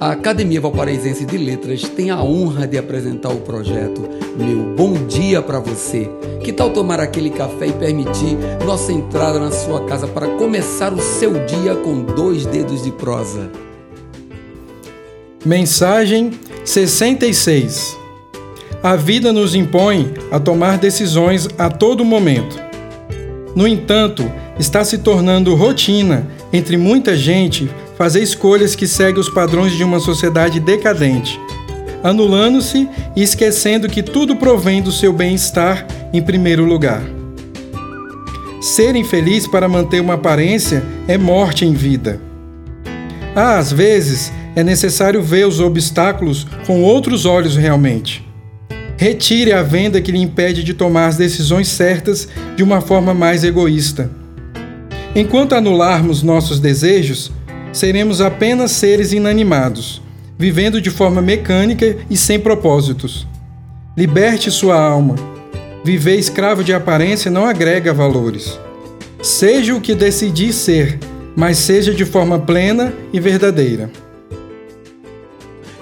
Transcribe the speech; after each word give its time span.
A 0.00 0.12
Academia 0.12 0.60
Valparaísense 0.60 1.26
de 1.26 1.36
Letras 1.36 1.82
tem 1.82 2.12
a 2.12 2.22
honra 2.22 2.68
de 2.68 2.78
apresentar 2.78 3.30
o 3.30 3.40
projeto 3.40 4.08
Meu 4.36 4.76
Bom 4.76 4.92
Dia 5.08 5.42
para 5.42 5.58
Você. 5.58 6.08
Que 6.40 6.52
tal 6.52 6.70
tomar 6.70 7.00
aquele 7.00 7.30
café 7.30 7.66
e 7.66 7.72
permitir 7.72 8.38
nossa 8.64 8.92
entrada 8.92 9.40
na 9.40 9.50
sua 9.50 9.84
casa 9.86 10.06
para 10.06 10.28
começar 10.36 10.92
o 10.92 11.00
seu 11.00 11.44
dia 11.46 11.74
com 11.74 12.02
dois 12.02 12.46
dedos 12.46 12.84
de 12.84 12.92
prosa? 12.92 13.50
Mensagem 15.44 16.30
66 16.64 17.98
A 18.80 18.94
vida 18.94 19.32
nos 19.32 19.56
impõe 19.56 20.14
a 20.30 20.38
tomar 20.38 20.78
decisões 20.78 21.48
a 21.58 21.68
todo 21.68 22.04
momento. 22.04 22.56
No 23.52 23.66
entanto, 23.66 24.22
está 24.58 24.84
se 24.84 24.98
tornando 24.98 25.54
rotina 25.54 26.26
entre 26.52 26.76
muita 26.76 27.16
gente 27.16 27.70
fazer 27.96 28.22
escolhas 28.22 28.74
que 28.74 28.86
seguem 28.86 29.20
os 29.20 29.28
padrões 29.28 29.72
de 29.72 29.84
uma 29.84 30.00
sociedade 30.00 30.60
decadente, 30.60 31.38
anulando-se 32.02 32.88
e 33.16 33.22
esquecendo 33.22 33.88
que 33.88 34.02
tudo 34.02 34.36
provém 34.36 34.80
do 34.82 34.92
seu 34.92 35.12
bem-estar 35.12 35.86
em 36.12 36.22
primeiro 36.22 36.64
lugar. 36.64 37.02
Ser 38.60 38.96
infeliz 38.96 39.46
para 39.46 39.68
manter 39.68 40.00
uma 40.00 40.14
aparência 40.14 40.84
é 41.06 41.16
morte 41.16 41.64
em 41.64 41.72
vida. 41.72 42.20
Ah, 43.34 43.58
às 43.58 43.72
vezes 43.72 44.32
é 44.56 44.64
necessário 44.64 45.22
ver 45.22 45.46
os 45.46 45.60
obstáculos 45.60 46.46
com 46.66 46.82
outros 46.82 47.24
olhos 47.24 47.56
realmente. 47.56 48.26
Retire 48.96 49.52
a 49.52 49.62
venda 49.62 50.00
que 50.00 50.10
lhe 50.10 50.18
impede 50.18 50.64
de 50.64 50.74
tomar 50.74 51.06
as 51.06 51.16
decisões 51.16 51.68
certas 51.68 52.28
de 52.56 52.64
uma 52.64 52.80
forma 52.80 53.14
mais 53.14 53.44
egoísta. 53.44 54.10
Enquanto 55.18 55.56
anularmos 55.56 56.22
nossos 56.22 56.60
desejos, 56.60 57.32
seremos 57.72 58.20
apenas 58.20 58.70
seres 58.70 59.12
inanimados, 59.12 60.00
vivendo 60.38 60.80
de 60.80 60.90
forma 60.90 61.20
mecânica 61.20 61.96
e 62.08 62.16
sem 62.16 62.38
propósitos. 62.38 63.26
Liberte 63.96 64.48
sua 64.48 64.80
alma. 64.80 65.16
Viver 65.84 66.20
escravo 66.20 66.62
de 66.62 66.72
aparência 66.72 67.32
não 67.32 67.44
agrega 67.44 67.92
valores. 67.92 68.60
Seja 69.20 69.74
o 69.74 69.80
que 69.80 69.92
decidir 69.92 70.52
ser, 70.52 71.00
mas 71.34 71.58
seja 71.58 71.92
de 71.92 72.04
forma 72.04 72.38
plena 72.38 72.94
e 73.12 73.18
verdadeira. 73.18 73.90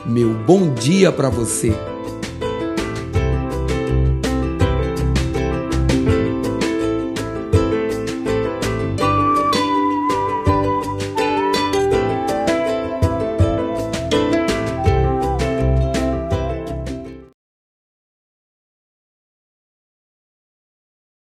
Meu 0.06 0.32
bom 0.32 0.72
dia 0.72 1.12
para 1.12 1.28
você. 1.28 1.74